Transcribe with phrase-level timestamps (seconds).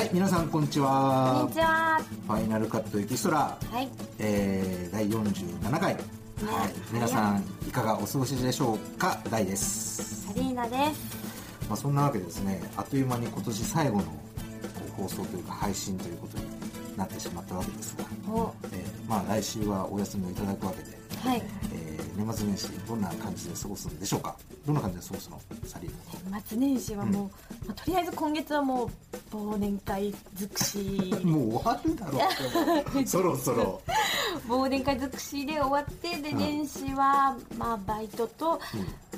[0.00, 1.40] はい皆さんこんにちは。
[1.42, 2.00] こんにちは。
[2.26, 3.86] ファイナルカットエキストラ、はい。
[4.18, 6.02] えー、第47回、はい、
[6.90, 9.20] 皆さんいかがお過ごしでしょうか？
[9.28, 10.26] 大です。
[10.28, 11.66] サリーナです。
[11.68, 14.04] まあそんなわけでですねあっという間に今年最後の
[14.96, 16.44] 放送というか配信ということに
[16.96, 18.54] なってしまったわけですが、お。
[18.72, 20.98] えーまあ来週はお休みをいただくわけで、
[21.28, 21.42] はい。
[21.74, 21.89] えー
[22.20, 24.36] 年末年始どんな感じで過ごすんでしょうか？
[24.66, 25.40] どんな感じで過ごすの？
[25.64, 27.30] サリーナ年末年始はも
[27.64, 30.78] う、まあ、とりあえず今月はもう忘年会尽くし。
[31.24, 33.80] もう終わるだろう そろそろ。
[34.48, 36.38] 忘年会尽くしで終わってでうん。
[36.38, 38.60] 年始は、まあ、バイトと、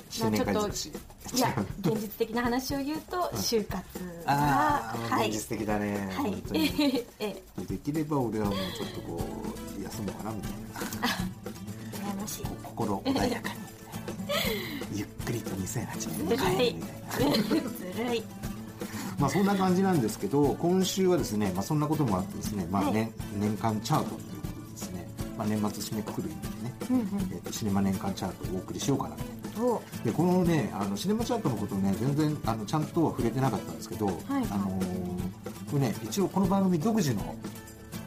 [0.08, 0.92] 新年会尽くし。
[1.34, 3.82] いや 現実的な話を言うと就活
[4.26, 5.28] が、ああ、はい。
[5.30, 6.30] 現実的だね、はい。
[6.30, 7.04] 本当に。
[7.18, 9.20] えできれば俺はもうちょっとこ
[9.78, 10.58] う休もうかなみたいな
[12.64, 13.54] 心穏やかに。
[14.98, 17.32] ゆっくりと2008年に帰るみたいな。
[17.96, 18.22] ずるい。
[19.18, 22.92] まあそんな感じなんですけど今週はですね、まあ、そんなこともあってですね、まあはい。
[22.92, 25.06] 年年間チャートということでですね、
[25.38, 27.28] まあ、年末締めくくる意味でね、うんうん。
[27.32, 29.62] えーとシネマ年間チャートをお送りしようかなと。
[29.64, 29.82] お。
[30.04, 34.16] でこのねあのシネマチャートのことね全然あのちゃんとは触れてなかったんですけど、はい。
[34.50, 35.12] あのー
[35.72, 37.34] これね一応この番組独自の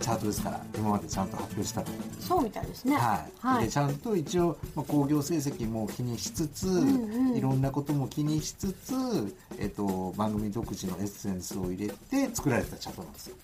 [0.06, 1.88] チャートですから今までちゃんと発表したの
[2.20, 2.96] そうみたいですね。
[2.96, 3.66] はい、はい。
[3.66, 8.94] でちゃんと一応、まあ、興行成績も気にしつつ、んうんいろんなことも気にしつつ、
[9.58, 13.36] えっと、番組独自のエッセンスを入れて作られたチャートなんですよ。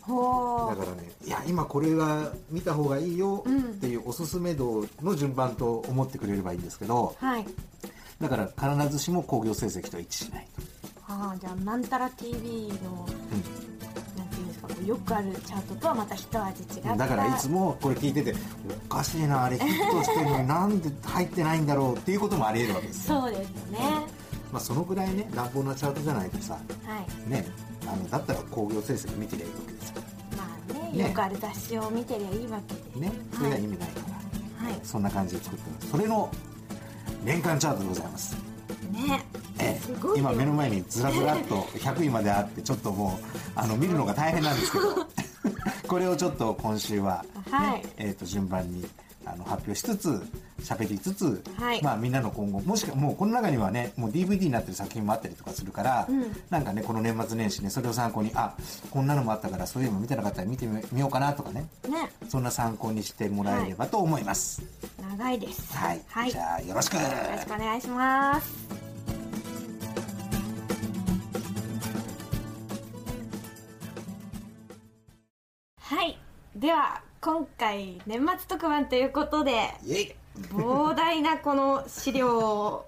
[0.00, 7.46] ほだからねいや今これが見た方がいいようんっていうおすすめ度の順番と思ってくれればいいんですけどうはい。
[8.20, 10.62] だから必ずしも興行成績とは一致しないと、
[11.08, 13.69] ああじゃあなんたら TV のなん
[14.86, 18.34] よくあるチャートとはまた一味違っただからいつもこれ聞いてて
[18.90, 23.20] おかしいなあれヒットしてるのになんで入ってないんだろうっていうこともあり得るわけですよ。
[23.20, 23.78] そうですね。
[24.52, 26.58] まあ、そのぐらいね乱暴なチャートじゃないとさは
[27.28, 27.30] い。
[27.30, 27.46] ね
[27.86, 30.02] あのだったら興行成績見てりゃいいわけですよ。
[30.36, 31.08] まあねね。
[31.08, 33.06] よくある雑誌を見てりゃいいわけで。
[33.06, 34.00] ねそれが意味ないか
[34.60, 34.80] ら、はい。
[34.82, 35.90] そんな感じで作ってます。
[35.90, 36.30] それの
[37.24, 38.36] 年間チャートでございます
[38.92, 39.24] ね。
[40.16, 45.06] 今目の前にずらずらっと100位まであってちょっともうあの見るのが大変なんですけど。
[45.88, 47.82] これをちょっと今週は、ねはい。
[47.96, 48.88] えー、と順番に
[49.24, 50.22] あの発表しつつ
[50.60, 51.82] 喋りつつ、はい。
[51.82, 56.24] まあ、みんなの今後もしかもうこの中にはねもう DVD になってる作品もあったりとかするから、うん。
[56.50, 58.54] なんかねこの年末年始ねそれを参考にあ
[58.90, 62.10] こんなのもあったからそういうの見てなかったら見てみようかなとかねね。
[62.28, 64.62] そんな参考にしてもらえればと思います。
[65.00, 65.76] 長いです。
[65.76, 66.94] はい、はい、じゃあよろしく。
[66.94, 68.80] よろしくお願いします。
[75.80, 76.18] はい。
[76.56, 79.74] では今回年末特番ということで
[80.54, 82.86] 膨大なこの資料を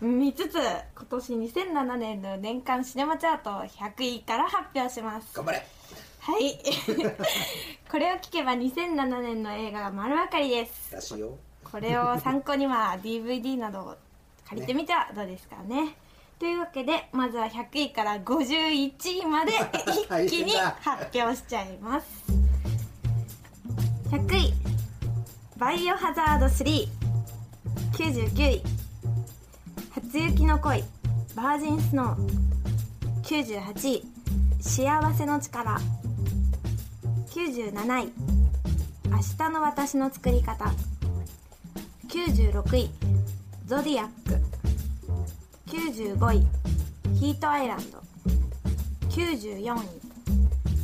[0.00, 0.54] 見つつ
[0.96, 5.36] 今年2007年の年間シネマチャート100位から発表します。
[5.36, 5.66] 頑張れ。
[6.20, 6.58] はい。
[7.90, 10.96] これを聞けば2007年の映画が丸分かりです。
[11.70, 13.96] これを参考には DVD などを
[14.48, 15.94] 借りてみてはどうですかね。
[16.38, 19.52] というわけでまずは100位から51位まで
[20.24, 22.43] 一気に発表しちゃいます
[24.14, 24.54] 100位
[25.58, 26.88] 「バイオハザード3」
[27.98, 28.62] 99位
[29.90, 30.84] 「初雪の恋。
[31.34, 32.28] バージンスノー」
[33.26, 34.04] 98位
[34.62, 35.80] 「幸せの力」
[37.26, 37.72] 97
[38.04, 38.12] 位
[39.10, 40.72] 「明日の私の作り方」
[42.06, 42.90] 96位
[43.66, 44.40] ゾディアック。
[45.66, 46.46] 95位
[47.18, 48.00] ヒートアイランド。
[49.08, 49.88] 94位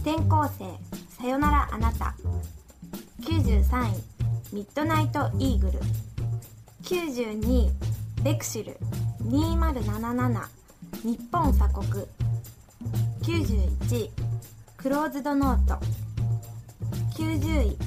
[0.02, 0.90] 転校生。
[1.16, 2.16] さよならあなた。
[3.40, 4.02] 93位
[4.52, 5.80] ミッドナイトイーグル。
[6.82, 7.70] 92位
[8.22, 8.76] ベクシル。
[9.22, 10.46] 2077
[11.04, 11.84] 日本鎖国。
[13.22, 14.10] 91位
[14.76, 15.78] クローズドノート。
[17.16, 17.78] 90位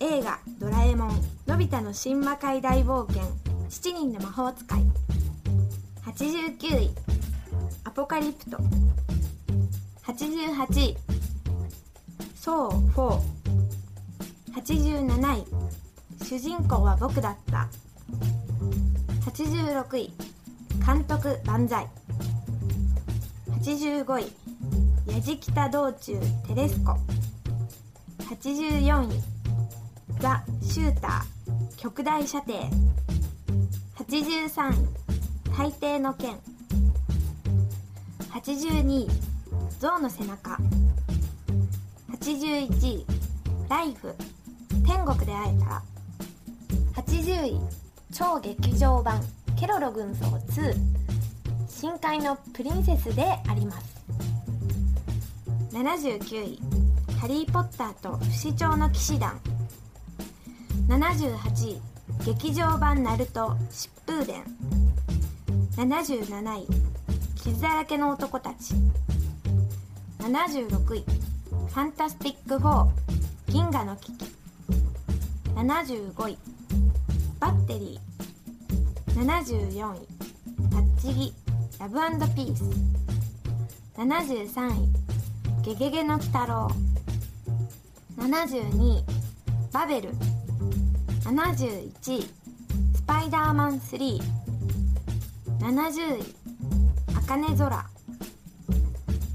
[0.00, 3.22] 映画「ドラえもんのび太の新魔界大冒険。
[3.70, 4.82] 7人の魔法使い」
[6.04, 6.90] 89位
[7.84, 8.58] 「アポカリプト」
[10.04, 10.96] 88位
[12.36, 13.20] 「ソー4」
[14.60, 15.44] 87位
[16.24, 17.68] 「主人公は僕だった」
[19.30, 20.12] 86位
[20.84, 21.86] 「監督万歳」
[23.62, 24.32] 85位
[25.12, 26.96] 「やじきた道中テレスコ」
[28.28, 29.22] 84位。
[30.20, 31.76] ザ・シューター。
[31.76, 32.52] 極大射程。
[33.96, 34.88] 83位。
[35.56, 36.36] 大抵の剣。
[38.30, 39.08] 82位。
[39.80, 40.58] 象の背中。
[42.10, 43.06] 81位。
[43.68, 44.14] ライフ。
[44.88, 45.82] 天国で会えたら。
[46.96, 47.60] 80位
[48.10, 49.20] 超劇場版
[49.60, 50.74] ケロロ軍曹2
[51.68, 54.02] 深海のプリンセスであります。
[55.72, 56.58] 79位
[57.20, 59.38] 「ハリー・ポッターと不死鳥の騎士団」
[60.88, 61.82] 78位
[62.24, 64.42] 「劇場版ナルト疾風伝」
[65.76, 66.66] 77位
[67.36, 68.74] 「傷だらけの男たち」
[70.18, 71.04] 76位
[71.68, 72.88] 「ファンタスティック4
[73.48, 74.24] 銀河の危機」
[75.58, 76.38] 75位
[77.40, 80.06] 「バッテリー」74位
[80.70, 81.34] 「タッチギ
[81.80, 81.96] ラブ
[82.32, 82.62] ピース」
[83.98, 84.88] 73位
[85.66, 86.70] 「ゲゲゲの鬼太郎」
[88.18, 89.04] 72位
[89.74, 90.14] 「バベル」
[91.26, 92.22] 71位
[92.94, 94.22] 「スパイダーマン3」
[95.58, 96.34] 70位
[97.18, 97.84] 「あかね空」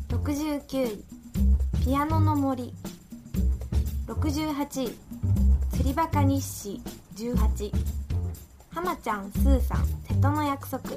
[0.08, 1.04] 69位
[1.84, 2.74] 「ピアノの森」
[4.08, 4.98] 68位
[5.74, 6.80] 「釣りバカ日誌
[7.16, 7.74] 18」
[8.70, 10.92] 「浜ちゃんスーさん瀬戸の約束」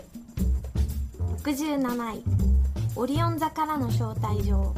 [1.42, 2.24] 67位
[2.94, 4.74] 「オリオン座からの招待状」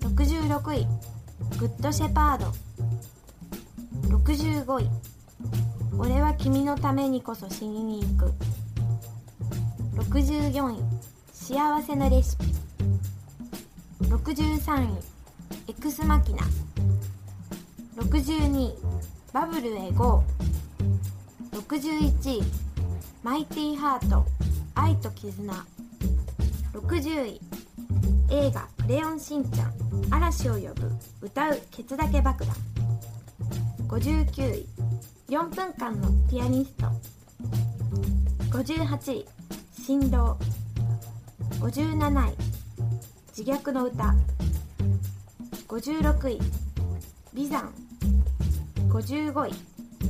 [0.00, 0.86] 66位
[1.60, 2.52] 「グッドシェパード」
[4.16, 4.88] 65位
[5.98, 8.32] 「俺は君のためにこそ死にに行く」
[10.00, 10.82] 64位
[11.30, 12.46] 「幸せのレシピ」
[14.08, 14.98] 63位
[15.68, 16.38] 「エクスマキナ」
[18.00, 18.74] 62位
[19.32, 20.24] 「バブルへ GO」
[21.52, 22.42] 61
[23.22, 24.26] 「マイティハート
[24.74, 25.52] 愛と絆」
[26.72, 27.40] 60位
[28.30, 29.72] 映画「クレヨンしんちゃん。
[30.10, 32.56] 嵐を呼ぶ歌うケツだけ爆弾」
[33.86, 34.66] 59位
[35.28, 36.86] 4分間のピアニスト。
[38.50, 39.26] 58位
[39.78, 40.38] 振動。
[41.60, 42.34] 57位
[43.36, 44.14] 自虐の歌。
[45.68, 46.40] 56位
[47.32, 47.72] 美山
[48.90, 49.52] 55位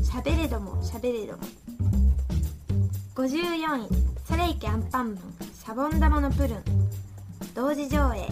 [0.02, 1.38] しゃべれどもしゃべれども。
[3.14, 3.88] 54位。
[4.26, 5.18] それいけアンパンマン
[5.54, 6.62] シャボン玉のプルン。
[7.54, 8.26] 同時上映。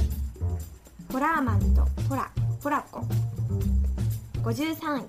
[1.12, 2.31] ホラーマンとホラ
[2.62, 3.00] ホラコ。
[4.43, 5.06] 53位。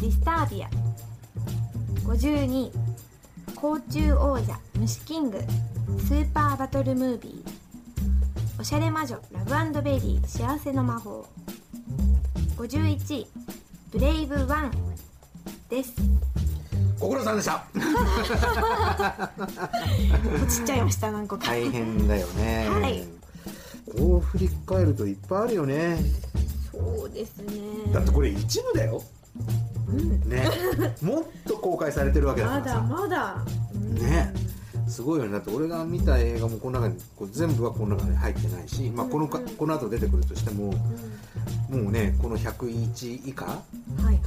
[0.00, 0.68] ディスタービア。
[2.04, 2.72] 52位。
[3.56, 5.40] 甲虫王者虫キング。
[6.06, 8.60] スーパーバトルムービー。
[8.60, 10.26] おしゃれ魔女ラブベリー。
[10.26, 11.26] 幸せの魔法。
[12.56, 13.45] 51位。
[13.96, 14.70] ブレイブワン
[15.70, 15.94] です。
[17.00, 17.64] ご苦労さんでした。
[20.34, 21.46] 落ちちゃいました何個か。
[21.46, 22.68] 大変だよね。
[22.68, 23.08] はい。
[23.96, 25.96] こう振り返るといっぱいあるよね。
[26.70, 27.90] そうですね。
[27.90, 29.02] だってこれ一部だよ、
[30.26, 30.46] ね。
[31.00, 32.82] もっと公開されてるわけだかまだらさ。
[32.82, 33.44] まだ
[33.98, 34.34] ね。
[34.86, 35.32] すごいよね。
[35.32, 39.44] だって俺が見た映画もこの中にこう全部はこの中に入ってないし、まあ、このかうん。
[39.44, 40.74] うんこの後出てくるとしても
[41.68, 43.62] もうねこの101位以下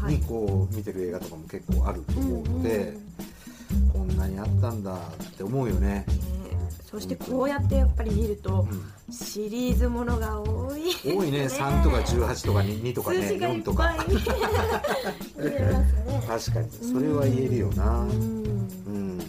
[0.07, 2.93] にこう見てる映画とかも結構あると思うので、
[3.93, 6.05] こんなにあったんだって思うよね、ね
[6.89, 8.91] そしてこうやってやっぱり見るとうん。
[9.11, 11.45] シリーズものが多い多いね。
[11.45, 13.95] 3とか18とか 2, 2とかね数字がい4とか
[16.27, 16.71] 確かに。
[16.71, 18.01] それは言えるよな。
[18.01, 18.11] うん。
[18.11, 19.19] うん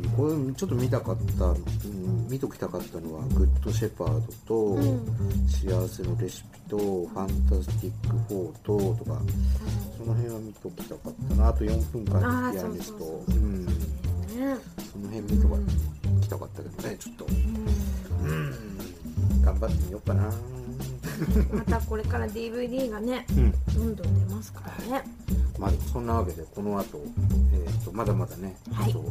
[0.00, 5.04] でもこれちょっと見たかった、うん、見ときたかったのは「グッド・シェパード」とうん
[5.48, 7.92] 「幸せのレシピ」と「ファンタスティッ
[8.28, 9.20] ク4」ととか
[9.98, 11.48] その辺は見ときたかったな。
[11.48, 12.98] あと4分間のピアニスト。
[12.98, 13.04] そ
[14.98, 15.56] の辺見とか
[16.20, 17.26] きたかったけどねちょっと。
[17.26, 17.30] う
[18.32, 18.54] ん。
[19.42, 20.32] 頑張ってみようかな。
[21.52, 23.52] またこれから DVD がねうん。
[23.74, 25.04] どんどん出ますからね
[25.58, 26.98] まあそんなわけでこの後、
[27.52, 28.90] えー、とまだまだね、はい。
[28.90, 29.04] あと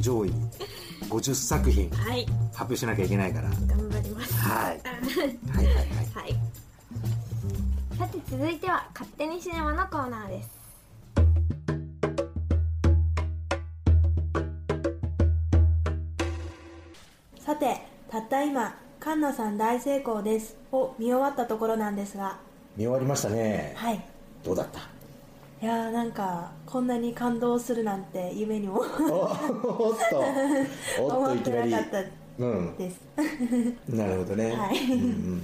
[0.00, 0.30] 上位
[1.08, 2.24] 50作品はい。
[2.52, 3.48] 発表しなきゃいけないから。
[3.50, 4.34] 頑張ります。
[4.34, 4.80] はい。
[4.80, 5.86] はいはいはい。
[6.14, 6.36] はい。
[7.98, 10.62] さて続いては勝手にシネマのコーナーです。
[17.44, 17.76] さて
[18.08, 20.56] たった今カンナさん大成功です。
[20.70, 22.38] を見終わったところなんですが。
[22.76, 23.72] 見終わりましたね。
[23.76, 24.00] はい。
[24.44, 24.80] どうだった？
[25.62, 28.80] いやーなんかこんなに感動するなんて夢にも。
[28.80, 29.26] おお
[29.92, 30.24] っと。
[31.00, 31.70] おっと思っていきなり。
[31.70, 31.98] なかった
[32.40, 32.76] うん。
[32.76, 33.00] です
[33.88, 34.92] なるほどね、はい。
[34.92, 35.42] うんうん。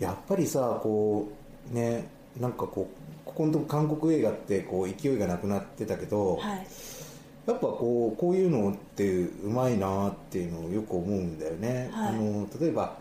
[0.00, 1.28] やっぱりさこ
[1.70, 2.06] うね
[2.40, 6.66] なんかこうここのとこ韓国映画ってこう勢いがなくなってたけど、はい。
[7.46, 12.08] やっぱこうこういうのってうまいなっていうのをよく思うんだよね、はい。
[12.08, 12.96] あの例えば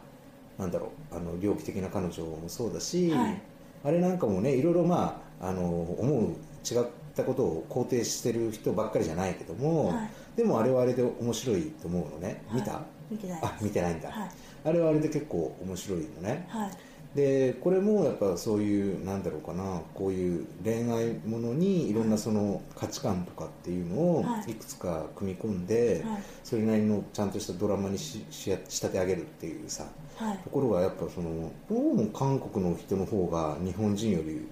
[0.59, 3.41] なんだろうあの猟奇的な彼女もそうだし、はい。
[3.85, 6.29] あれなんかもねいろいろまああの思う
[6.63, 6.85] 違っ
[7.15, 10.09] たことを肯定してる人ばっかりじゃないけども、はい。
[10.37, 12.41] でもあれはあれで面白いと思うのね。
[12.51, 12.79] 見た、は
[13.11, 13.13] い。
[13.13, 14.29] 見てないあ見てないんだ、はい。
[14.65, 16.45] あれはあれで結構面白いのね。
[16.49, 16.71] はい
[17.15, 24.51] でこれもやっぱそういうなんだろうかなこういう恋愛ものにいろんなその価値観とかっていうのをはい。
[24.51, 26.23] いくつか組み込んで、はい。
[26.43, 29.85] それなりのちゃんとしたドラマにしし仕立て上げるっていうさ
[30.17, 34.47] はいところがやっぱそのどうも韓国の人の方が日本人より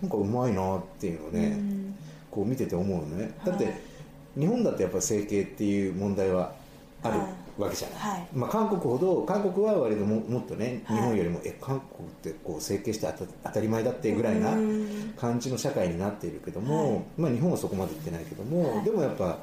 [0.00, 1.84] なんかうまいなっていうのをね、うん
[2.30, 3.74] こう見てて思うのねだって、はい
[4.36, 6.52] 日本だってやっぱ整形っていう問題は
[7.04, 8.28] あるはいわけじゃない、はい。
[8.32, 10.96] まあ、韓国ほど韓国は割とももっとね、はい。
[10.98, 15.14] 日本よりもえ韓国ってこう整形して当た当たり前だってぐらいなうん。
[15.16, 17.02] 感じの社会になっているけども、はい。
[17.16, 18.84] まあ、日本はそこまで行ってないけども、はい。
[18.84, 19.38] でもやっぱ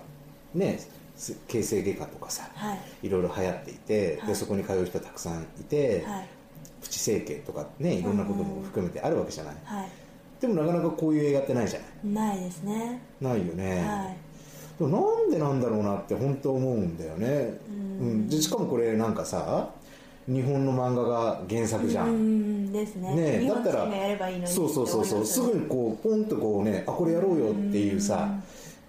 [0.54, 0.80] ね
[1.16, 3.08] す形成外科とかさはい。
[3.08, 4.28] いろいろ流行っていて、はい。
[4.28, 6.28] でそこに通う人たくさんいて、はい。
[6.82, 9.90] プチ整形とかねいろんなことも含めてあるわけじゃない、はい。
[10.40, 12.28] でもなかなかこういう映画ってないじゃない。
[12.28, 13.00] ないですね。
[13.22, 14.18] ないよね、
[14.90, 17.60] なんでなんだろうなって本当思うんだよね、
[18.00, 18.08] うん。
[18.08, 19.70] うん、でしかもこれなんかさ
[20.28, 23.40] 日本の漫画が原作じゃん、うんですね。
[23.40, 28.30] ねだったらいいそうそうそうそうすぐにこうポンとこうねあこれやろうよっていうさ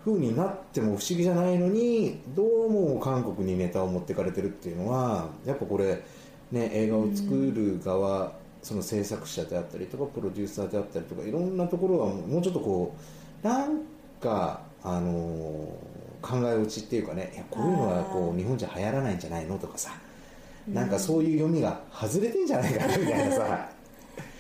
[0.05, 6.03] 風になっても不思議じゃないのにどうも韓国にネタを持ってかれてるっていうのはやっぱこれ
[6.51, 8.33] ね映画を作る側
[8.63, 12.95] その制作者であったりとかプロデューサーであったりとかいろんなところはもうちょっとこ
[13.43, 13.81] うなん
[14.21, 19.91] かあのー考え落ちっていうかねいやこういうのはこう日本じゃ流行らないんじゃないのとかさ
[20.69, 23.69] なんかそういう読みが外れてんじゃないかなみたいなさ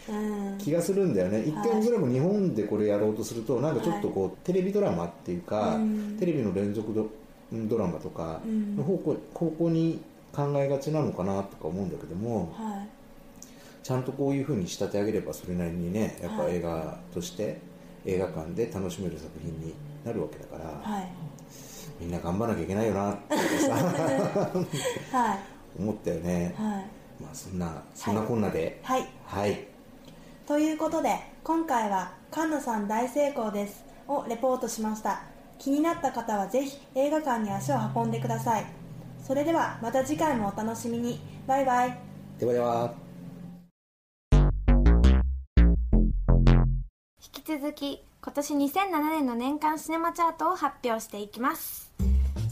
[0.08, 0.12] う
[0.54, 0.58] ん。
[0.58, 1.42] 気がするんだよね。
[1.44, 1.76] 一はい。
[1.76, 6.16] 見それも日本でこれやろうとするとなんかちょっとこう、テレビドラマっていうか、うん。
[6.18, 7.08] テレビの連続ド
[7.52, 10.00] ドラマとかうんの方向方向に
[10.32, 12.88] 考えがちなのかなとか思うんだけどもはい。
[13.82, 17.58] ちゃんとこういうふうに仕立て上げればそれなりにねやっぱはい映画として
[18.06, 21.08] 映画館で楽しめる作品になるわけだから、はい。
[22.00, 25.38] みんな頑張らなきゃいけないよなってさはい。
[25.78, 27.22] 思ったよね、はい。
[27.22, 28.80] まあそんなそんなこんなで。
[28.82, 29.06] はい。
[29.26, 29.66] はい。
[30.46, 35.22] ということで今回は「菅野さん大成功です」をレポートしました。
[35.58, 38.66] 気になった方はぜひ映画館に足を運んでください。
[39.24, 41.20] それではまた次回もお楽しみに。
[41.46, 41.98] バイバイ。
[42.38, 43.01] ではでは
[47.62, 51.92] 続き今年2007年の年間シネマチャートを発表していきます。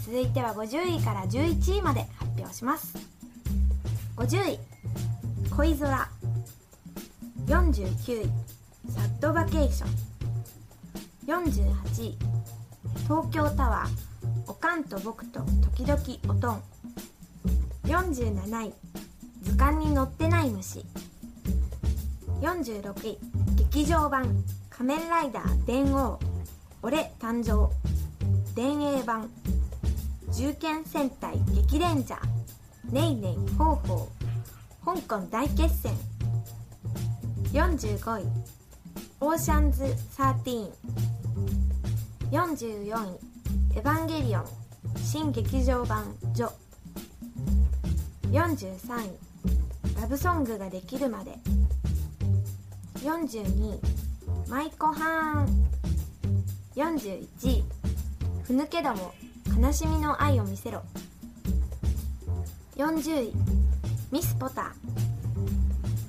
[0.07, 2.97] 続いては50位から11位まで発表します。
[4.15, 4.59] 50位
[5.57, 6.09] 恋空。
[7.47, 8.31] 49位
[8.93, 11.43] サッドバケーション。
[11.43, 12.19] 48位
[13.03, 13.89] 東京タワー。
[14.47, 15.41] おかんと僕と
[15.75, 16.63] 時々おとん。
[17.83, 18.73] 47位
[19.43, 20.85] 図鑑に載ってない虫。
[22.43, 23.19] 46位
[23.57, 24.45] 劇場版
[24.81, 26.19] 「仮面ライダー電王
[26.81, 27.71] 俺誕生」
[28.57, 29.29] 電影版
[30.33, 32.21] 「銃剣戦隊激レンジャー」
[32.91, 35.93] 「ネイネイホーホー」香港大決戦。
[37.53, 38.27] 45位。
[39.21, 39.85] オーシャンズ
[40.17, 40.73] 13
[42.31, 43.19] 44位。
[43.77, 44.45] エヴァンゲリオン。
[44.97, 46.53] 新劇場版「ジョ」
[48.33, 49.13] 43
[49.95, 50.01] 位。
[50.01, 51.39] ラブソングができるまで。
[53.03, 54.00] 42位。
[54.51, 55.71] マイコハーン
[56.75, 57.65] 41位
[58.43, 59.15] ふぬけども
[59.57, 60.83] 悲しみの愛を見せろ。
[62.77, 63.33] 40位
[64.11, 64.73] ミス・ポタ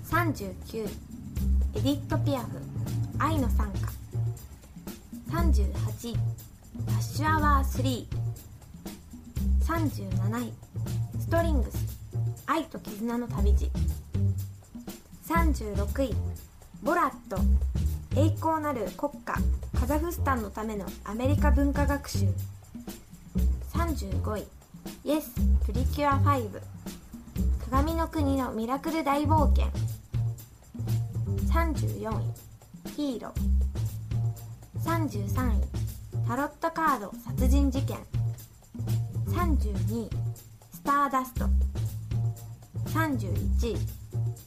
[0.10, 0.34] ー。
[0.34, 0.90] 39位
[1.78, 2.58] エディット・ピアフ。
[3.20, 3.92] 愛の賛歌
[5.38, 6.16] 38位
[6.88, 8.10] ラッシュアワー
[9.64, 10.54] 337位
[11.20, 11.78] ストリングス。
[12.48, 13.70] 愛と絆の旅路。
[15.28, 16.16] 36位
[16.82, 17.38] ボラット。
[18.16, 19.36] 栄光なる国家
[19.80, 22.28] カザフスタンのためのアメリカ文化学習。
[23.74, 24.48] 35位。
[25.06, 25.32] イエス。
[25.66, 26.50] プリキュア5
[27.70, 29.68] 鏡の国のミラクル大冒険。
[31.48, 32.90] 34位。
[32.92, 35.08] ヒーロー。
[35.08, 36.28] 33位。
[36.28, 37.98] タロットカード殺人事件。
[39.28, 40.10] 32位。
[40.74, 41.46] スターダスト。
[42.90, 43.78] 31位。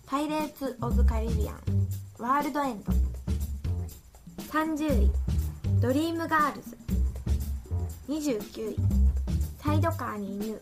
[0.07, 1.57] パイレーツ・オブ・カリビアン。
[2.19, 3.14] ワールドエンド。
[4.55, 5.11] 30位。
[5.81, 6.79] ドリームガールズ。
[8.09, 8.77] 29位。
[9.61, 10.61] サイドカーに犬。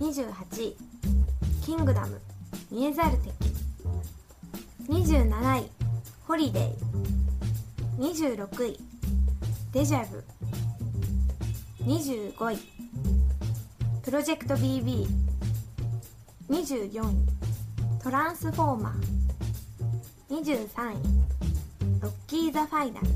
[0.00, 0.76] 28位。
[1.64, 2.20] キングダム。
[2.70, 3.32] 見えざる敵。
[4.86, 5.70] 27位。
[6.26, 8.78] ホリデー26位。
[9.72, 10.22] デジャブ。
[11.86, 12.58] 25位。
[14.02, 15.06] プロジェクト BB。24
[17.00, 18.02] 位。
[18.02, 20.42] トランスフォーマー。
[20.42, 21.37] 23位。
[22.00, 23.08] ロッキー・ザ・ファイナル。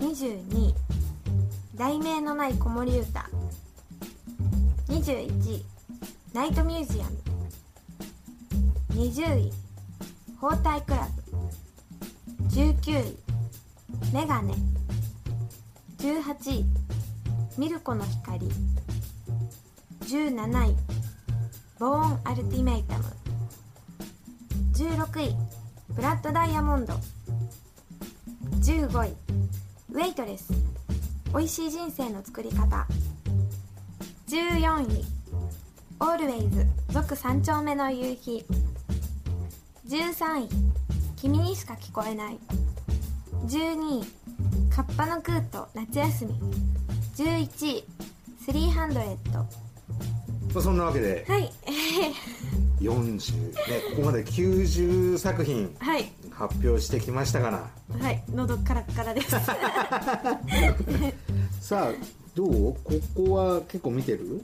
[0.00, 0.74] 22位
[1.76, 3.30] 題名のない子守歌。
[4.88, 5.64] 21位
[6.32, 7.16] ナイトミュージアム。
[8.94, 9.52] 20位
[10.40, 11.08] 包帯クラ
[12.40, 12.46] ブ。
[12.48, 13.16] 19位
[14.12, 14.54] メガネ。
[15.98, 16.64] 18位
[17.56, 18.50] ミルコの光。
[20.00, 20.76] 17位
[21.78, 23.04] ボーンアルティメイタム。
[24.72, 25.36] 16位
[25.90, 26.94] ブラッドダイヤモンド。
[28.60, 29.14] 15位。
[29.92, 30.52] ウェイトレス
[31.32, 32.86] 美味しい人生の作り方。
[34.28, 35.04] 14位。
[36.00, 36.66] オールウェイズ。
[36.90, 38.44] 続三丁目の夕日。
[39.88, 40.48] 13位。
[41.16, 42.38] 君にしか聞こえない。
[43.46, 44.04] 12位。
[44.70, 45.68] カッパのクート。
[45.74, 46.40] 夏休み。
[47.16, 47.84] 11位。
[48.44, 49.38] スリーハンドレッド。
[49.40, 49.46] ま
[50.56, 51.24] あ、そんなわけで。
[51.28, 51.52] はい。
[52.80, 53.52] 40ね
[53.90, 55.74] ここまで90作品。
[55.78, 57.70] はい発表してきましたかな？
[57.98, 59.30] はい喉カラッカラです。
[61.60, 61.92] さあ
[62.34, 62.74] どう？
[62.84, 64.42] ここは結構見てる？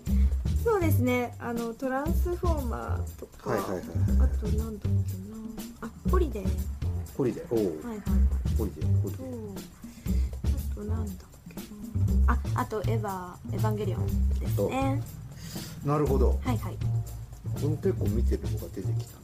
[0.64, 1.34] そうですね。
[1.38, 3.87] あのトランスフォーマーとか、はいはいはいはい
[4.20, 5.37] あとなんだっけな。
[5.82, 6.49] あホリデー。
[7.16, 7.54] ホリデー。
[7.54, 7.99] おお、はいはいはい。
[8.56, 9.58] ホリデーホリデとー。
[10.72, 11.16] あとなんだっ
[11.50, 12.32] けな。
[12.32, 14.06] ああとエヴァエヴァンゲリオン
[14.38, 15.02] ですね。
[15.84, 16.40] なるほど。
[16.42, 16.76] はいはい。
[17.54, 19.22] これも結構見てるのが出てきたな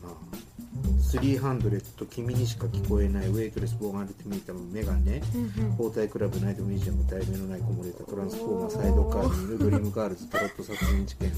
[1.09, 5.23] 300君にしか聞こえないウェイトレスボーンアルティメイタムメガネ。
[5.35, 5.73] うんうん。
[5.73, 11.33] 包帯クラブナイトミュージアム題名のない子守唄トランスフォーマーサイドカーに犬ドリームガールズタロット殺人事件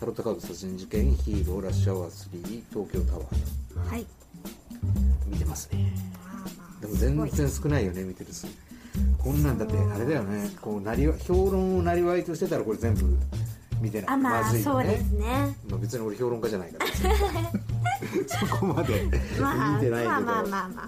[0.00, 3.90] タロットカード殺人事件ヒーローラッシュアワー3東京タワー。
[3.90, 4.06] はい。
[5.26, 5.92] 見てますね。
[6.80, 8.46] でも全然少ないよね見てる数
[9.22, 10.50] こんなんだってあれだよね。
[10.62, 13.04] こうなりわ評論をなりわいとしてたらこれ全部
[13.82, 14.08] 見てない。
[14.14, 14.86] あまあずいよね。
[14.86, 15.56] そうですね。
[15.68, 16.90] まあ、別に俺評論家じゃないから
[18.26, 20.68] そこまで見てないけど、まあまあまあまあ。
[20.68, 20.86] まあ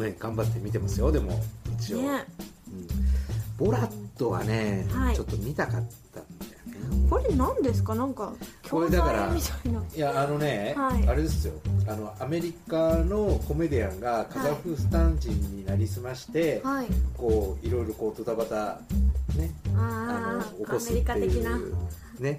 [0.00, 1.40] はね、頑張って見てますよでも
[1.78, 2.24] 一応、いね。
[3.58, 5.14] うん、ボラットはね、はい。
[5.14, 5.82] ちょっと見たかっ
[6.12, 7.08] たんだよね。
[7.08, 7.94] これ何ですか？
[7.94, 8.32] なんか
[8.70, 9.82] これだからいな。
[9.94, 11.08] いやあのね、はい。
[11.08, 11.54] あれですよ。
[11.88, 16.86] あのアメリカのコメディアンがカザフスタン人になりすまして、はい。
[17.16, 18.80] こういろいろこうドタバタ
[19.38, 21.60] ねああの起こすあアメリっていうカ的な
[22.20, 22.38] ね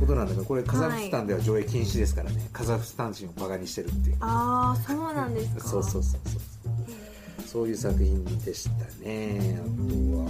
[0.00, 4.16] ことなんだけどこれカザフスタンでは上映禁止ですからね、カザフスタン人をバカにしてるっていう。
[4.20, 5.60] ああそうなんですか。
[5.60, 7.44] そうそうそうそう。
[7.46, 9.60] そういう作品でしたね。
[9.60, 10.28] あとは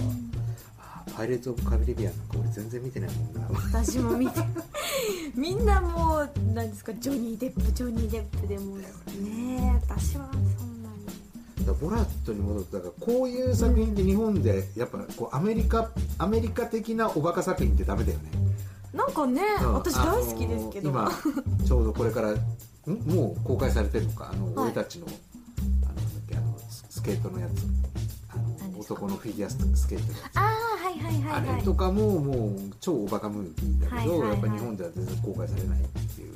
[0.78, 3.48] あパイレーツ・オブ・カリビアンなんか俺全然見てないもんな。
[3.72, 4.40] 私も見て
[5.34, 8.84] みんなもう何ですかジョニー・デップジョニー・デップでもね
[9.58, 11.06] え私はそんなに。
[11.06, 11.16] だか
[11.66, 18.43] らボラットに戻ってだからこういう作品って日本でやっぱこうアメリカアメリカ的なおバカ作品ってダメだよね
[18.94, 19.74] なんかねうん。
[19.74, 21.10] 私大好きですけど、今
[21.66, 22.36] ちょうどこれからん？
[23.06, 24.64] もう公開されてるのかあの、はい。
[24.66, 25.10] 俺たちのあ
[26.36, 27.50] のあのススケートのやつ。
[28.30, 28.36] あ
[28.68, 30.12] の男のフィギュアススケート。
[30.12, 31.54] のやつああはいはいはいはい。
[31.54, 34.28] あれとかももう超おバカムービーだけど、はいはいはい。
[34.30, 35.82] やっぱ日本では全然公開されないっ
[36.14, 36.34] ていう。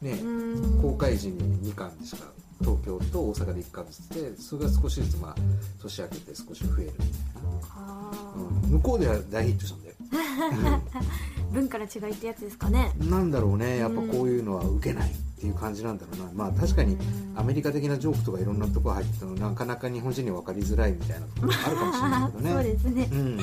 [0.00, 0.16] ね、
[0.80, 2.18] 公開時に2巻でしか
[2.60, 5.34] 東京と大阪で1巻ずつでそれが少しずつまあ
[5.82, 7.08] 年明けて少し増えるみたい
[7.76, 8.64] あな、ー。
[8.64, 8.70] うん。
[8.74, 9.94] 向こうでは大ヒットしたんだよ、
[11.52, 12.92] 文化の違いってやつですかね。
[13.00, 13.78] うんなんだろうね。
[13.78, 16.30] やっぱこういうのは受けないっていう感じなんだろうな。
[16.34, 16.96] まあ確かに
[17.36, 22.50] アメリカ的なジョークとかいろんなとこ入ってたのなかなか日本人には分かりづらいみたいなところあるかもしれないけどね。
[22.52, 23.08] そうですね。
[23.12, 23.40] うん。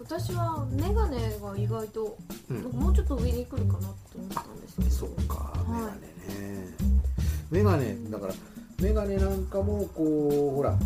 [0.00, 2.18] 私はメガネが意外と、
[2.72, 4.90] もうちょっと上に来るかなって思ったんですけど。
[4.90, 7.50] そうかい。
[7.50, 8.34] メガネね、メガネだから
[8.82, 10.76] メガネなんかもこうほら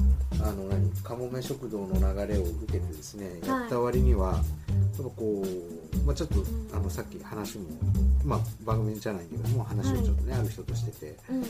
[0.41, 3.61] あの何かもめ食堂の流れを受けてですね、はい。
[3.61, 4.43] やった割には
[4.75, 7.65] やっぱこう、まあ、ちょっと、んあのさっき話も、
[8.25, 11.45] まあ、番組じゃないけども話をちょっとね、ある人としててうんうん。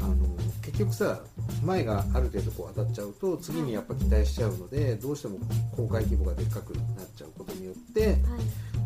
[0.00, 0.14] あの
[0.62, 1.20] 結局さ
[1.64, 5.38] 前がある程度こう当たっちゃうと次にやっぱ期待しちゃうのでどうしても
[5.76, 6.84] 公開規模がでっかくなっ
[7.16, 8.18] ちゃうことによってはい。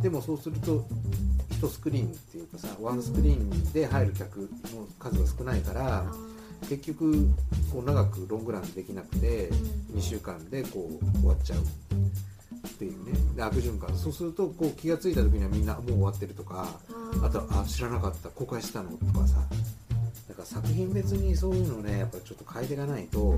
[0.03, 0.85] でもそうすると
[1.61, 4.49] 1スクリーンっていうかさワンスクリーンで入る客の
[4.99, 6.05] 数が少ないからあ
[6.69, 7.29] 結局
[7.73, 9.99] こう長くロングランできなくてうん。
[9.99, 11.59] 2週間でこう終わっちゃう
[12.67, 13.13] っていうね。
[13.37, 13.97] で悪循環。
[13.97, 17.27] そうするとこう気が付いた時にはみんなもう終わってるとかー。
[17.27, 18.29] あとあ知らなかった。
[18.31, 19.37] 公開したのとかさ。
[20.29, 23.35] だから作品別にそういうのねやっぱちょっと変えていかないと、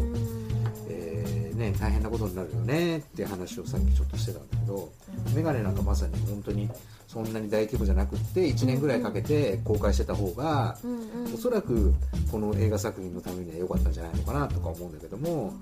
[0.89, 4.89] えーね、大変なことになるよねっていう話をさっきちょっとしてたんだけど、
[5.35, 6.71] メガネなんかまさに本当に
[7.09, 10.77] そんなに大規模じゃなくって1年ぐらいかけて公開してた方が、
[11.35, 11.93] おそらく
[12.31, 15.55] この映画作品のためには良かったんじゃないのかなとか思うんだけども、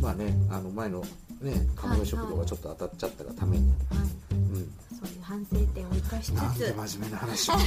[0.00, 1.02] まあねあの前の
[1.44, 3.98] ねカモメ食堂がちょっと当たっちゃったがために、はい。
[4.32, 4.72] うん。
[4.98, 7.66] そういう反省点を生かしなんつつで真面目な話をし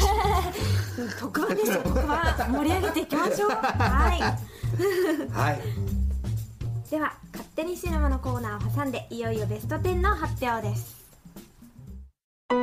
[0.97, 3.49] てうん特番ですよ特番盛り上げていきましょう。
[3.51, 4.21] はい。
[5.31, 5.59] はい。
[6.89, 10.97] では勝手にシネマのコーナーを挟んでいよいよベスト10の発表です。
[12.49, 12.57] はい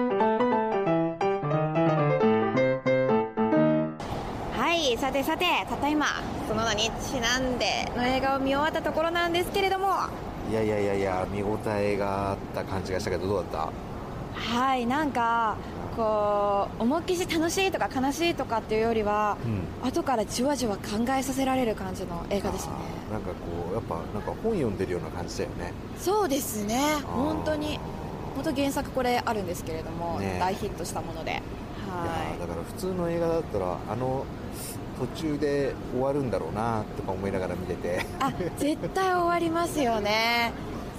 [4.58, 6.06] はいさてさてたった今
[6.48, 9.88] その名にちなんでの映画を見終わったところなんですけれども
[10.50, 13.68] いやいやいやいや見応えがあった感じがしたけどどうだっ
[14.34, 15.56] はいなんか
[15.96, 19.36] こう思いっきし楽しいとか悲しいとかっていうよりは、
[19.82, 22.72] う後からじわじわ考えさせられる感じの映画ですね。
[23.08, 25.72] たなんかこうやっぱなんか本読んでるような感じだよね。
[25.98, 26.96] そうですね。
[27.04, 27.78] 本当に
[28.34, 30.38] 本当原作これあるんですけれども、ね。
[30.40, 31.30] 大ヒットしたもので。
[31.30, 31.34] い。
[31.34, 34.24] やはだから普通の映画だったらあの
[34.98, 37.88] 途中で終わるんだろうなとか思いながら見てて。
[37.88, 40.52] いあ絶対終わりますよね。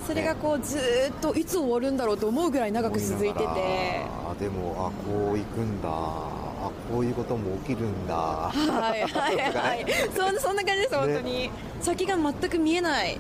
[0.06, 3.46] それがこうずーっといつ終わるんだろうと思うぐらい長く続いてて。
[3.46, 5.90] あでもあこう行くんだ。
[5.90, 8.16] あこういうことも起きるんだ。
[8.16, 8.52] は
[8.98, 9.86] いはいはい。
[10.16, 11.50] そんそんな感じです本当に、
[11.82, 13.20] 先が全く見えない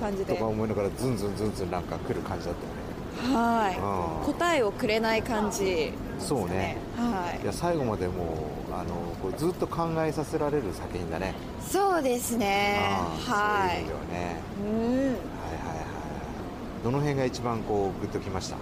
[0.00, 0.34] 感じで。
[0.34, 3.36] とか思いながらズンズンズンズンなんか来る感じだったよね。
[3.36, 3.76] はい。
[3.76, 4.34] うん。
[4.34, 6.76] 答えをくれない感じですそうね。
[6.96, 7.42] はい。
[7.42, 8.24] いや最後までも
[8.70, 11.34] うあのこうずっと考えさせられる作品だね。
[11.66, 12.80] そうですね。
[13.26, 13.70] はい。
[13.70, 14.36] そういう意味ではね。
[14.60, 14.78] うん。
[14.78, 15.14] はいはいはい。
[16.84, 18.56] どの辺が一番こうグッときました？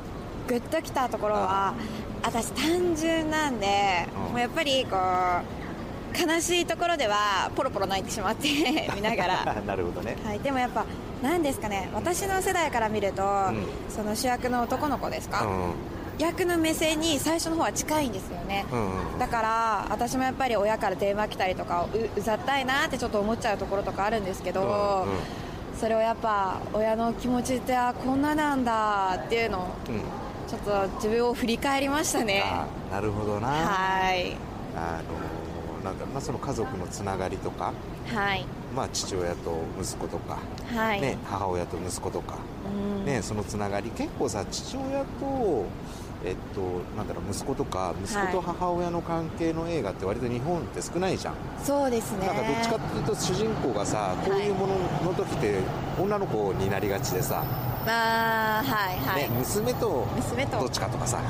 [0.48, 1.74] グッときたところは
[2.22, 4.32] 私単純なんで、うん。
[4.32, 8.48] もうやっぱりこう悲しいところではポロポロ泣いてしまって
[8.94, 9.44] 見ながら。
[9.66, 10.16] なるほどね。
[10.24, 10.84] はい、でもやっぱ
[11.22, 11.88] 何ですかね。
[11.94, 13.56] 私の世代から見ると、ん。
[13.88, 15.72] その主役の男の子ですか、うん
[16.18, 25.18] 役の目線に最初の方は近いんですよね、うんうんだから私もやっぱり親から電話来たりとかううざったいなってちょっと思っちゃうところとかあるんですけど、うんうん。
[25.78, 30.00] それをやっぱ親の気持ちってあこんななんだっていうのをうん。
[30.48, 32.42] ちょっと自分を振り返りましたね。
[32.44, 33.48] あなるほどな。
[33.48, 34.36] はい。
[34.76, 35.00] あ
[35.82, 37.72] のなんだろうなその家族のつながりとか、
[38.06, 38.44] はい。
[38.74, 40.38] まあ、父親と息子とか、
[40.74, 42.36] はい、ね、母親と息子とか、
[42.98, 43.06] うん。
[43.06, 45.64] ね、そのつながり結構さ父親と、
[46.24, 46.60] えっと、
[46.96, 52.26] なんだろう息子とか息子と母親の関係の映画って割と日本って少ないじゃん、そうですね。
[52.26, 54.74] なんかどっちかっていうと主人公がさこういうもの
[55.04, 55.60] の時って
[56.00, 57.44] 女の子になりがちでさ、
[57.86, 60.58] あーはいはい、ね、娘と娘と。
[60.58, 61.26] どっちかとかさ、はい。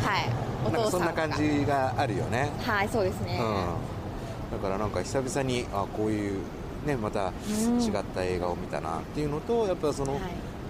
[0.66, 1.26] おなんかそん父さんとか。
[1.26, 2.50] な感じがあるよね。
[2.64, 6.38] はいそうですね、うん、だからなんか久々にあこういう、
[6.86, 7.82] ね、またうん。
[7.82, 10.22] 違った映画を見たなっていうのと、やっぱその、はい。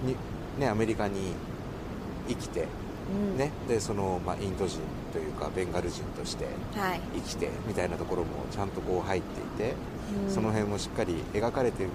[0.06, 0.16] に
[0.58, 1.34] ね、アメリカに
[2.28, 2.66] 生きて、
[3.12, 3.38] うん。
[3.38, 4.80] ね、でその、まあ、インド人
[5.12, 7.00] というかベンガル人としてはい。
[7.14, 9.74] 生きてみたいなところもちゃんとこう入っていて、
[10.24, 10.30] うん。
[10.30, 11.86] その辺もしっかり描かれてい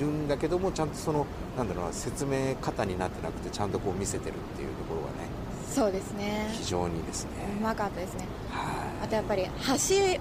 [0.00, 5.39] るんだけどもちゃんとそのなんだろうな説明方になってなくてちゃんとこう見せてるっていうところがね
[5.70, 6.48] そうですね。
[6.52, 7.30] 非常にですね。
[7.58, 8.26] うまかったですね。
[8.50, 9.46] はあとやっぱり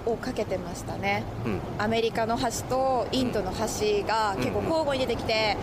[0.05, 1.23] 橋をかけてましたね。
[1.45, 1.53] い、うん。
[1.53, 5.57] うんアメリカの橋とインドの橋が結構交互に出てきて、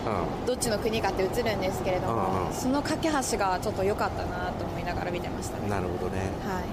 [0.45, 2.53] どっちの国かって映るんですけれども、うんうん。
[2.53, 5.69] その架け橋がちょっと良かったなと思いながら見てましたね。
[5.69, 6.21] なるほどね。
[6.45, 6.63] はい。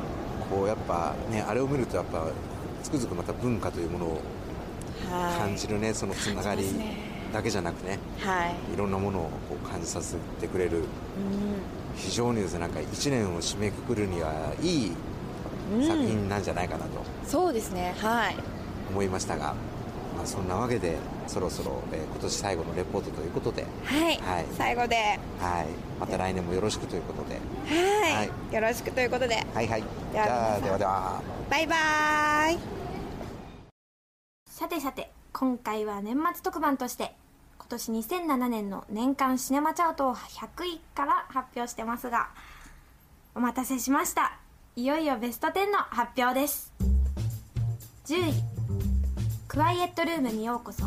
[0.51, 2.27] こうやっぱねあれを見るとやっぱ
[2.83, 4.21] つくづくまた文化というものを
[5.11, 5.39] はい。
[5.39, 6.65] 感じるね、そのつながり
[7.33, 7.99] だけじゃなくね。
[8.21, 8.75] はい。
[8.75, 10.83] いろんなものをこう感じさせてくれる
[11.97, 14.93] 非常にですねなんか1年を締めくくるにはいい
[15.73, 16.91] うん、うん作品なんじゃないかなと
[17.27, 18.37] そうですねはい。
[18.91, 19.55] 思いましたが、
[20.15, 24.47] まあ、そんなわけでそろそろ、えー今年最後のレポートということで、はい、はい。
[24.53, 24.97] 最後で。
[25.41, 25.67] はい、
[26.01, 27.35] また来年もよろしくということで。
[27.67, 28.55] はい、はい。
[28.55, 29.45] よろしくということで。
[29.53, 29.81] はいはい。
[29.81, 31.23] じではではでは。
[31.51, 32.59] バイバーイ。
[34.49, 37.24] さてさて今回は年末特番として今
[37.75, 42.29] 年2007年の年間シネマチャートを100位から発表してますが
[43.35, 44.39] お待たせしました。
[44.77, 46.73] いよいよベスト10の発表です。
[48.07, 48.35] 10位
[49.49, 50.85] 「クワイエットルームにようこそ」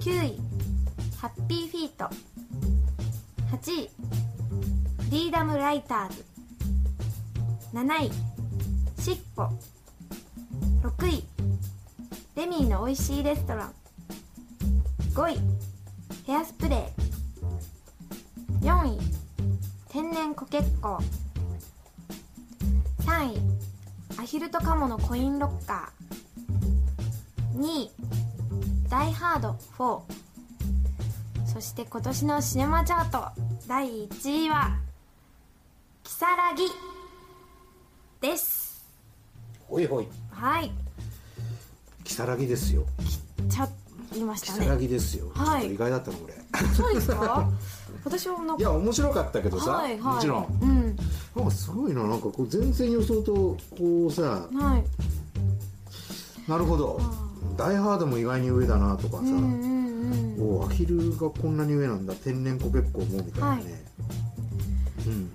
[0.00, 0.40] 9位
[1.20, 2.10] 「ハッピーフィート」
[3.56, 3.90] 8位
[5.04, 6.24] 「フリーダムライターズ」
[7.72, 8.10] 7位
[9.02, 9.48] 「しっぽ」
[10.84, 11.24] 6位
[12.34, 13.85] レミーの美味しいレストラン。
[15.16, 15.38] 5位
[16.26, 18.66] ヘアスプレー。
[18.66, 18.98] 4位。
[19.88, 21.02] 天然コケッコー
[23.06, 23.40] 3位。
[24.20, 27.58] アヒルとカモのコインロッカー。
[27.58, 27.90] 2位。
[28.90, 29.56] ダイハード。
[29.78, 30.02] 4
[31.50, 33.40] そして今年のシネマチャート。
[33.66, 34.78] 第1位は
[36.04, 36.64] 「キサラギ」
[38.20, 38.84] です。
[39.66, 40.08] ほいほい。
[40.30, 40.70] はい。
[42.04, 42.84] 如月ですよ。
[43.48, 43.70] ちゃっ
[44.16, 44.66] 言いましたね。
[44.66, 45.74] 如月ですよ、はい。
[45.74, 46.34] 意外だったのこれ。
[46.74, 47.48] そうですか？
[48.04, 48.54] 私はなんか。
[48.58, 50.14] いや面白かったけどさ、はいはい。
[50.14, 50.58] もちろん。
[50.62, 50.96] うん。
[51.36, 53.32] なんかすごいななんかこう全然予想と
[53.76, 56.50] こうさはい。
[56.50, 57.00] なるほど。
[57.56, 59.96] ダイハードも意外に上だなとかさ、うんうんうん
[60.38, 63.68] おアヒルがこんなに上なんだ天然コケッコーもみたいなね、は
[65.04, 65.08] い。
[65.08, 65.30] うん。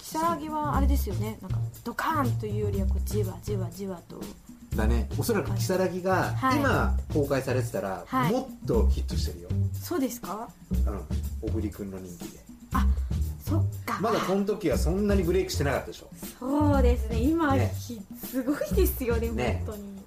[0.00, 1.38] 如如月はあれですよね。
[1.42, 4.20] なんかドカーンというよりはこうじわじわじわと
[4.76, 5.08] だね。
[5.18, 6.58] おそらく如月がはい。
[6.58, 8.32] 今公開されてたらはい。
[8.32, 9.48] もっとヒットしてるよ、
[9.82, 10.48] そうですか？
[10.70, 10.74] う
[11.46, 11.48] ん。
[11.50, 12.38] 小栗君の人気で。
[12.72, 12.86] あ
[13.44, 13.98] そっか。
[14.00, 16.10] まだこの時はそんなにブレイクしてなかったでしょ。
[16.38, 17.18] そうですね。
[17.20, 17.74] 今ね。
[17.78, 19.62] ひすごいですよねね。
[19.66, 19.98] 本当に。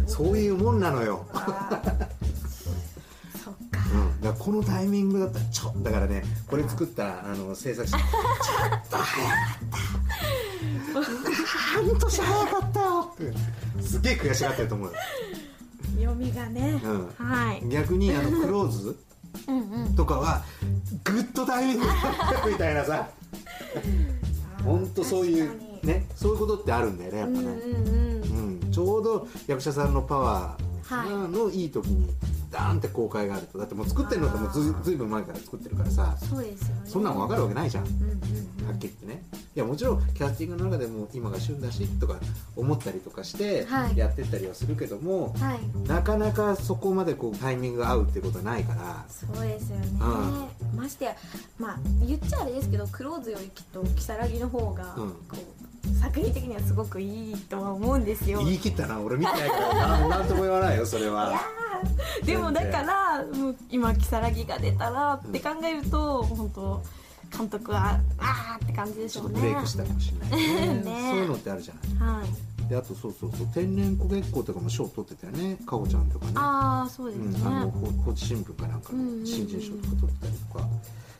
[0.06, 3.38] そういうもんなのよ、あー。
[3.42, 3.80] そっか。
[3.92, 7.96] うん、だこのタイミングだったらちょだからねこれ作ったあの制作者。
[7.98, 9.80] ちょっと早かった。
[11.70, 13.24] 半年早かったよって
[13.80, 14.94] すげえ悔しがってると思うよ。
[15.98, 17.08] 読みがね、うん。
[17.16, 17.62] はい。
[17.68, 18.96] 逆にあのクローズ？
[19.48, 19.94] うんうん。
[19.96, 20.42] とかは
[21.04, 21.96] グッドタイミングだっ
[22.42, 23.08] たみたいなさ。
[24.64, 25.50] 本当そういう
[25.82, 28.60] ねそういうことってあるんだよねやっぱね、うんうんうん。
[28.62, 31.08] うん、ちょうど役者さんのパワはい。
[31.08, 32.10] ーのいい時に
[32.50, 33.58] ダーンって公開があると。
[33.58, 36.16] だってもう作ってるのってもうずずいぶん前から作ってるからさ。
[36.18, 36.82] そうですよね。
[36.84, 37.84] そんなん分かるわけないじゃん。
[37.84, 38.76] はうんうん。
[38.76, 39.22] っきり言ってね。
[39.54, 42.16] いやもちろんキャスティングの中でも今が旬だしとか
[42.56, 43.96] 思ったりとかしてはい。
[43.96, 45.88] やってったりはするけども、うんはい。
[45.88, 49.04] なかなかそこまでこうタイミングが合うってことはないから。
[49.08, 51.16] そうですよね、うましてや
[51.58, 55.10] まあ言っちゃあれですけどクローズよりきっと如月の方が、うん。
[55.10, 58.38] こう作品的にはすごくいいとは思うんですよ。
[58.38, 59.00] 言い切ったな。
[59.00, 59.74] 俺見てないから。
[59.74, 61.40] ななんとも言わないよそれは
[62.24, 66.82] でもだからもう今如月が出たらって考えると、本当
[67.36, 69.34] 監督はあーって感じでしょうね。
[69.34, 70.82] ちょっとブレイクしたかもしれないね。
[70.84, 72.14] ねそういうのってあるじゃない。
[72.16, 72.68] はい。
[72.68, 75.56] であとそうそうそう天然焦げっ子とかも賞取ってたよね。
[75.66, 76.32] かほちゃんとかね。
[76.36, 79.20] ああそうですね、うん、あのほ高知新聞かなんかうんうんうん。
[79.20, 80.68] の新人賞とか取ってたりとか、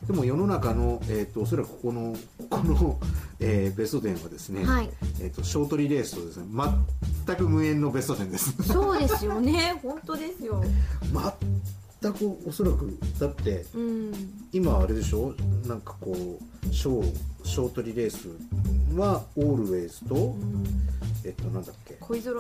[0.06, 2.98] でも世の中の、えー、とおそらくここのここの、
[3.38, 4.90] えーベスト10はですね、はい。
[5.20, 6.44] えー、とショートリレースとですね
[7.26, 8.62] 全く無縁のベスト10です。
[8.62, 9.78] そうですよね。
[9.82, 10.62] 本当ですよ。
[12.00, 14.12] 全くおそらくだってうん。
[14.52, 15.34] 今あれでしょ？
[15.66, 16.38] なんかこ
[16.70, 18.28] うショーショートリレース
[18.96, 20.64] はオールウェイズと、うん。
[21.24, 21.94] えっとなんだっけ？
[22.00, 22.34] 恋空？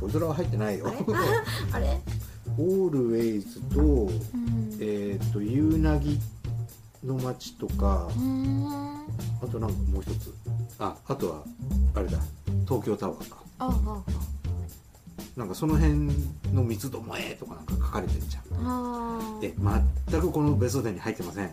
[0.00, 0.92] 小空は入ってないよ。
[1.72, 2.00] あれ？
[2.58, 4.10] オールウェイズと、うん。
[4.80, 6.20] えっと 夕凪
[7.06, 8.08] の街とか、
[9.42, 10.34] あとなんかもう一つ。
[10.78, 11.42] ああとは
[11.94, 12.18] あれだ。
[12.68, 13.38] 東京タワーか。
[15.36, 15.92] なんかその辺
[16.54, 19.40] の三つどもえとかなんか書かれてるじゃん。
[19.40, 19.54] で
[20.08, 21.50] 全くこのベスト10に入ってません。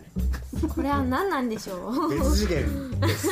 [0.74, 2.08] これは何なんでしょう？
[2.10, 3.28] 別次元です。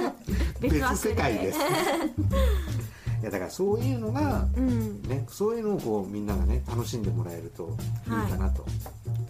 [0.60, 1.58] 別枠世界です。
[1.58, 5.00] いやだからそういうのがうん。
[5.02, 7.74] ねそういうのをこうみんながね楽しんでもらえると
[8.06, 8.66] いいかなと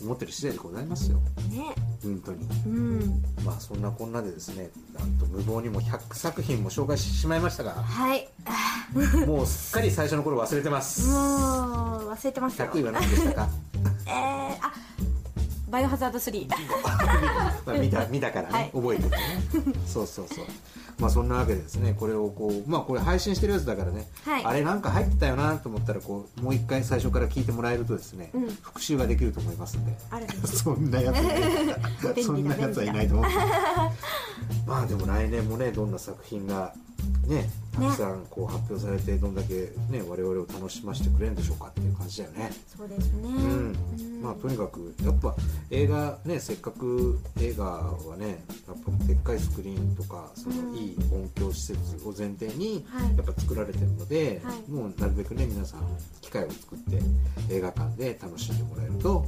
[0.02, 1.18] 思ってる次第でございますよ。
[1.50, 1.74] ね。
[2.02, 2.46] 本当に。
[2.66, 3.22] うん。
[3.44, 8.28] まあそんなこんなでですねなんと無謀にも100作品も紹介してしまいましたがはい。
[9.26, 11.06] もうすっかり最初の頃忘れてます。
[11.08, 12.68] もう忘れてますよ。
[12.72, 13.48] 100位は何でしたか？
[14.06, 14.72] えー、あ
[15.68, 16.48] バイオハザード3
[17.66, 18.70] まあ見た見たからね、はい。
[18.72, 19.42] 覚えてたね。
[19.86, 20.46] そうそうそう
[20.98, 24.44] まあそんなわけでですねこれをこうまあこれ配信してるやつだからね、はい。
[24.44, 28.48] あれなんか入ってたよなと思ったらこうもう一回最初から聞いてもらえるとですね、うん。
[28.48, 29.94] 復習ができると思いますんで。
[30.46, 33.30] そんなやつそんなやつはいないと思う
[34.66, 36.72] まあでも来年もねどんな作品が
[37.26, 39.54] ねたくさんこう発表されてどんだけ
[39.90, 42.50] ね我々を楽しませてくれるんでしょうかっていう感じだよね。
[42.74, 43.28] そうですね。
[43.28, 43.76] うん。
[44.22, 45.34] まあとにかくやっぱ
[45.70, 50.76] 映画ねせっかく映画はねやっぱでっかいスクリーンとかそのうん。
[50.76, 53.16] いい音響施設を前提にはい。
[53.16, 54.70] やっぱ作られてるので、はい。
[54.70, 55.80] もうなるべくね皆さん
[56.20, 56.98] 機会を作って
[57.50, 59.26] 映画館で楽しんでもらえると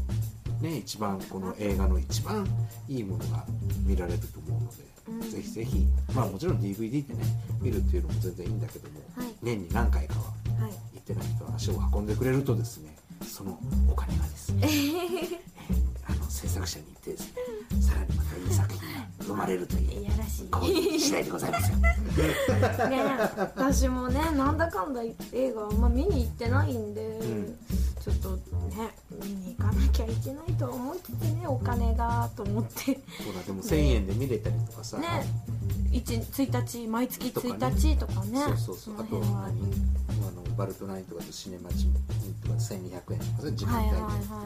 [0.62, 2.46] ね一番この映画の一番
[2.88, 3.44] いいものが
[3.84, 4.87] 見られると思うので、うん
[5.30, 5.86] ぜひぜひ。
[6.14, 7.24] まあもちろん DVD でね
[7.60, 9.34] 見るっていうのも全然いいんだけども、はい。
[9.42, 10.20] 年に何回かは
[10.62, 10.72] はい。
[10.94, 12.94] 行ってない人は足を運んでくれるとですね
[13.26, 13.58] その
[13.90, 14.68] お金がですね
[16.08, 20.48] あの制作者に行ってですねさらにまたいい作品が生まれるといういやらしい。
[20.50, 21.78] こういう次第でございますよ。
[22.88, 23.02] ね
[23.38, 27.56] 私もねなんだかんだ映画あんま見に行ってないんで、ん。
[28.00, 28.36] ちょっと
[28.76, 28.94] ね
[30.12, 32.94] いけないとは思いつつねお金がと思って。
[33.24, 35.06] ほらでも1000円で見れたりとかさ、ね。
[35.90, 37.54] 1, 1日毎月とかね。
[37.54, 38.40] 1日とかね。
[38.40, 38.94] そうそうそう。
[38.94, 39.20] のあとあ
[40.32, 44.44] のバルトナインとかとシネマチンとか1200円とか時間帯で、はいはいは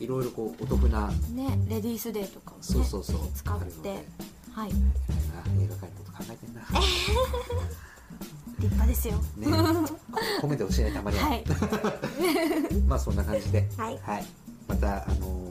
[0.00, 3.20] いろいろこうお得な、いねレディースデーとかをねそうそうそう。
[3.34, 3.88] 使って。
[4.52, 4.70] はい。
[4.70, 6.62] 映画界のこと考えてんな。
[8.58, 9.14] 立派ですよ。
[9.36, 9.46] ね。
[10.40, 11.44] 褒めてほしいねたまには、はい。
[12.86, 13.98] まあそんな感じで、はい
[14.68, 15.48] また、あの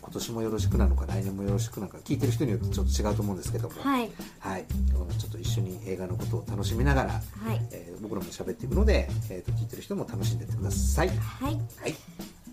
[0.00, 4.10] 今年もよろしくなのか来年もよろしくなのか聞いてる人によってちょっと違うと思うんですけども、はい。
[4.38, 4.64] はい。
[4.94, 7.20] うんちょっと一緒に映画のことを楽しみながら、は
[7.54, 7.60] い。
[7.72, 11.08] えー僕らも喋っていくので、えーと聞いてる人も楽しんでってください。
[11.08, 11.14] は
[11.50, 11.54] い。
[11.80, 11.94] はい。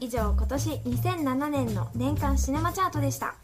[0.01, 3.35] 以上今年2007年の年間シネマチャートでした